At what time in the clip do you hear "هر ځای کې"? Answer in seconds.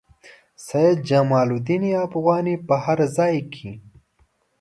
2.85-3.71